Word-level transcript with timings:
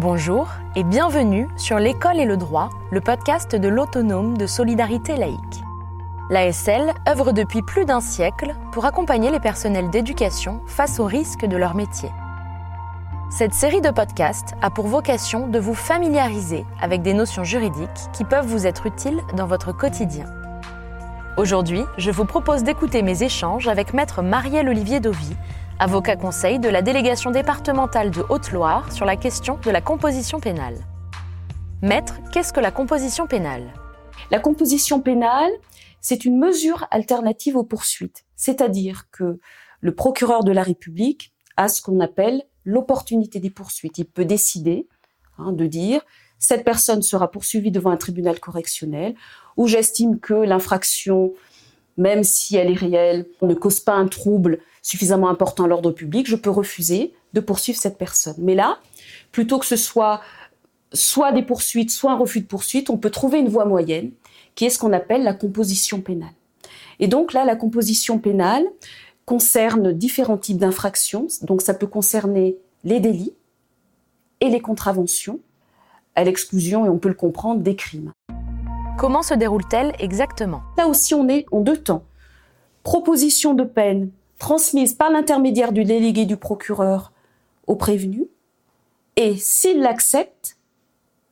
Bonjour 0.00 0.46
et 0.76 0.84
bienvenue 0.84 1.48
sur 1.56 1.80
L'école 1.80 2.20
et 2.20 2.24
le 2.24 2.36
droit, 2.36 2.70
le 2.92 3.00
podcast 3.00 3.56
de 3.56 3.66
l'autonome 3.66 4.38
de 4.38 4.46
solidarité 4.46 5.16
laïque. 5.16 5.64
L'ASL 6.30 6.94
œuvre 7.08 7.32
depuis 7.32 7.62
plus 7.62 7.84
d'un 7.84 8.00
siècle 8.00 8.54
pour 8.70 8.84
accompagner 8.84 9.32
les 9.32 9.40
personnels 9.40 9.90
d'éducation 9.90 10.60
face 10.68 11.00
aux 11.00 11.04
risques 11.04 11.46
de 11.46 11.56
leur 11.56 11.74
métier. 11.74 12.10
Cette 13.28 13.54
série 13.54 13.80
de 13.80 13.90
podcasts 13.90 14.54
a 14.62 14.70
pour 14.70 14.86
vocation 14.86 15.48
de 15.48 15.58
vous 15.58 15.74
familiariser 15.74 16.64
avec 16.80 17.02
des 17.02 17.12
notions 17.12 17.42
juridiques 17.42 17.88
qui 18.12 18.22
peuvent 18.22 18.46
vous 18.46 18.68
être 18.68 18.86
utiles 18.86 19.20
dans 19.36 19.48
votre 19.48 19.72
quotidien. 19.72 20.26
Aujourd'hui, 21.36 21.82
je 21.96 22.12
vous 22.12 22.24
propose 22.24 22.62
d'écouter 22.62 23.02
mes 23.02 23.24
échanges 23.24 23.66
avec 23.66 23.94
maître 23.94 24.22
Marielle 24.22 24.68
Olivier 24.68 25.00
Dovy, 25.00 25.36
avocat 25.80 26.16
conseil 26.16 26.58
de 26.58 26.68
la 26.68 26.82
délégation 26.82 27.30
départementale 27.30 28.10
de 28.10 28.24
Haute-Loire 28.28 28.92
sur 28.92 29.04
la 29.04 29.16
question 29.16 29.58
de 29.64 29.70
la 29.70 29.80
composition 29.80 30.40
pénale. 30.40 30.76
Maître, 31.82 32.16
qu'est-ce 32.32 32.52
que 32.52 32.58
la 32.58 32.72
composition 32.72 33.28
pénale? 33.28 33.72
La 34.32 34.40
composition 34.40 35.00
pénale, 35.00 35.52
c'est 36.00 36.24
une 36.24 36.36
mesure 36.36 36.88
alternative 36.90 37.56
aux 37.56 37.62
poursuites, 37.62 38.24
c'est-à-dire 38.34 39.04
que 39.12 39.38
le 39.80 39.94
procureur 39.94 40.42
de 40.42 40.50
la 40.50 40.64
République 40.64 41.32
a 41.56 41.68
ce 41.68 41.80
qu'on 41.80 42.00
appelle 42.00 42.42
l'opportunité 42.64 43.38
des 43.38 43.50
poursuites. 43.50 43.98
Il 43.98 44.06
peut 44.06 44.24
décider 44.24 44.88
hein, 45.38 45.52
de 45.52 45.66
dire 45.66 46.02
cette 46.40 46.64
personne 46.64 47.02
sera 47.02 47.30
poursuivie 47.30 47.70
devant 47.70 47.90
un 47.90 47.96
tribunal 47.96 48.40
correctionnel 48.40 49.14
où 49.56 49.68
j'estime 49.68 50.18
que 50.18 50.34
l'infraction, 50.34 51.32
même 51.98 52.24
si 52.24 52.56
elle 52.56 52.70
est 52.70 52.74
réelle, 52.74 53.26
ne 53.42 53.54
cause 53.54 53.80
pas 53.80 53.92
un 53.92 54.06
trouble 54.06 54.60
suffisamment 54.82 55.28
important 55.28 55.64
à 55.64 55.68
l'ordre 55.68 55.90
public, 55.90 56.26
je 56.26 56.36
peux 56.36 56.50
refuser 56.50 57.12
de 57.34 57.40
poursuivre 57.40 57.78
cette 57.78 57.98
personne. 57.98 58.36
Mais 58.38 58.54
là, 58.54 58.78
plutôt 59.32 59.58
que 59.58 59.66
ce 59.66 59.76
soit 59.76 60.20
soit 60.94 61.32
des 61.32 61.42
poursuites, 61.42 61.90
soit 61.90 62.12
un 62.12 62.16
refus 62.16 62.40
de 62.40 62.46
poursuite, 62.46 62.88
on 62.88 62.96
peut 62.96 63.10
trouver 63.10 63.40
une 63.40 63.48
voie 63.48 63.66
moyenne 63.66 64.12
qui 64.54 64.64
est 64.64 64.70
ce 64.70 64.78
qu'on 64.78 64.92
appelle 64.92 65.22
la 65.22 65.34
composition 65.34 66.00
pénale. 66.00 66.32
Et 66.98 67.08
donc 67.08 67.32
là, 67.32 67.44
la 67.44 67.56
composition 67.56 68.18
pénale 68.18 68.64
concerne 69.26 69.92
différents 69.92 70.38
types 70.38 70.56
d'infractions. 70.56 71.26
Donc 71.42 71.60
ça 71.60 71.74
peut 71.74 71.86
concerner 71.86 72.56
les 72.84 73.00
délits 73.00 73.34
et 74.40 74.48
les 74.48 74.60
contraventions, 74.60 75.40
à 76.14 76.24
l'exclusion, 76.24 76.86
et 76.86 76.88
on 76.88 76.98
peut 76.98 77.08
le 77.08 77.14
comprendre, 77.14 77.60
des 77.60 77.76
crimes. 77.76 78.12
Comment 78.98 79.22
se 79.22 79.34
déroule-t-elle 79.34 79.94
exactement? 80.00 80.62
Là 80.76 80.88
aussi, 80.88 81.14
on 81.14 81.28
est 81.28 81.46
en 81.52 81.60
deux 81.60 81.76
temps. 81.76 82.02
Proposition 82.82 83.54
de 83.54 83.62
peine 83.64 84.10
transmise 84.38 84.92
par 84.92 85.10
l'intermédiaire 85.10 85.72
du 85.72 85.84
délégué 85.84 86.26
du 86.26 86.36
procureur 86.36 87.12
au 87.66 87.76
prévenu, 87.76 88.26
et 89.16 89.36
s'il 89.36 89.80
l'accepte, 89.80 90.56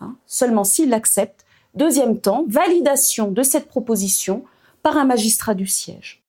hein, 0.00 0.16
seulement 0.26 0.64
s'il 0.64 0.90
l'accepte, 0.90 1.44
Deuxième 1.74 2.20
temps, 2.20 2.44
validation 2.48 3.30
de 3.30 3.42
cette 3.42 3.66
proposition 3.66 4.44
par 4.82 4.98
un 4.98 5.06
magistrat 5.06 5.54
du 5.54 5.66
siège. 5.66 6.22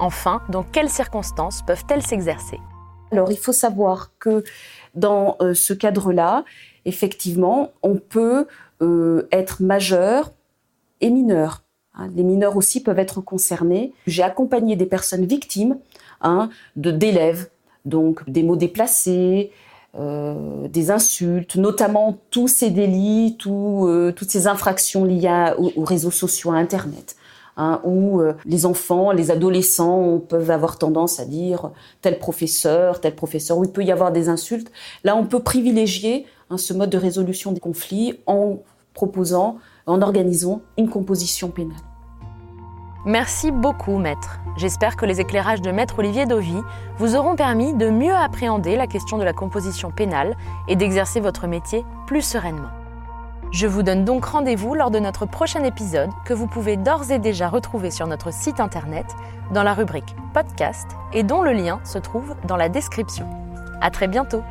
Enfin, 0.00 0.42
dans 0.48 0.64
quelles 0.64 0.90
circonstances 0.90 1.62
peuvent-elles 1.64 2.02
s'exercer? 2.02 2.58
Alors, 3.12 3.30
il 3.30 3.38
faut 3.38 3.52
savoir 3.52 4.10
que 4.18 4.42
dans 4.96 5.36
euh, 5.40 5.54
ce 5.54 5.72
cadre-là, 5.72 6.44
effectivement, 6.86 7.70
on 7.84 7.98
peut 7.98 8.48
être 8.80 9.62
majeur 9.62 10.32
et 11.00 11.10
mineur. 11.10 11.62
Hein. 11.94 12.10
les 12.14 12.22
mineurs 12.22 12.56
aussi 12.56 12.82
peuvent 12.82 12.98
être 12.98 13.20
concernés. 13.20 13.92
J'ai 14.06 14.22
accompagné 14.22 14.76
des 14.76 14.86
personnes 14.86 15.24
victimes 15.24 15.78
hein, 16.20 16.50
de 16.76 16.90
d'élèves, 16.90 17.48
donc 17.84 18.28
des 18.28 18.42
mots 18.42 18.56
déplacés, 18.56 19.50
euh, 19.98 20.68
des 20.68 20.90
insultes, 20.90 21.56
notamment 21.56 22.18
tous 22.30 22.48
ces 22.48 22.68
délits, 22.68 23.38
euh, 23.46 24.12
toutes 24.12 24.30
ces 24.30 24.46
infractions 24.46 25.04
liées 25.04 25.52
aux, 25.56 25.84
réseaux 25.84 26.10
sociaux, 26.10 26.50
à 26.50 26.56
Internet, 26.56 27.16
hein, 27.56 27.80
où 27.82 28.20
euh, 28.20 28.34
les 28.44 28.66
enfants, 28.66 29.10
les 29.10 29.30
adolescents 29.30 30.18
peuvent 30.18 30.50
avoir 30.50 30.76
tendance 30.76 31.18
à 31.18 31.24
dire 31.24 31.70
tel 32.02 32.18
professeur, 32.18 33.00
tel 33.00 33.14
professeur, 33.14 33.56
où 33.56 33.64
il 33.64 33.70
peut 33.70 33.84
y 33.84 33.92
avoir 33.92 34.12
des 34.12 34.28
insultes. 34.28 34.70
Là, 35.02 35.16
on 35.16 35.24
peut 35.24 35.40
privilégier 35.40 36.26
hein, 36.50 36.56
ce 36.56 36.72
mode 36.72 36.90
de 36.90 36.98
résolution 36.98 37.52
des 37.52 37.60
conflits 37.60 38.18
en 38.26 38.58
proposant, 38.94 39.58
en 39.86 40.02
organisant 40.02 40.62
une 40.78 40.88
composition 40.88 41.48
pénale. 41.48 41.76
Merci 43.04 43.52
beaucoup, 43.52 43.98
maître. 43.98 44.40
J'espère 44.56 44.96
que 44.96 45.06
les 45.06 45.20
éclairages 45.20 45.62
de 45.62 45.70
maître 45.70 46.00
Olivier 46.00 46.26
Dovy 46.26 46.60
vous 46.98 47.14
auront 47.14 47.36
permis 47.36 47.72
de 47.72 47.88
mieux 47.88 48.14
appréhender 48.14 48.74
la 48.74 48.88
question 48.88 49.16
de 49.16 49.22
la 49.22 49.32
composition 49.32 49.92
pénale 49.92 50.36
et 50.66 50.74
d'exercer 50.74 51.20
votre 51.20 51.46
métier 51.46 51.84
plus 52.08 52.22
sereinement. 52.22 52.70
Je 53.52 53.68
vous 53.68 53.84
donne 53.84 54.04
donc 54.04 54.24
rendez-vous 54.24 54.74
lors 54.74 54.90
de 54.90 54.98
notre 54.98 55.24
prochain 55.24 55.62
épisode 55.62 56.10
que 56.24 56.34
vous 56.34 56.48
pouvez 56.48 56.76
d'ores 56.76 57.12
et 57.12 57.20
déjà 57.20 57.48
retrouver 57.48 57.92
sur 57.92 58.08
notre 58.08 58.32
site 58.32 58.58
internet 58.58 59.06
dans 59.52 59.62
la 59.62 59.72
rubrique 59.72 60.16
podcast 60.34 60.88
et 61.12 61.22
dont 61.22 61.42
le 61.42 61.52
lien 61.52 61.78
se 61.84 61.98
trouve 61.98 62.34
dans 62.48 62.56
la 62.56 62.68
description. 62.68 63.28
À 63.80 63.90
très 63.90 64.08
bientôt! 64.08 64.42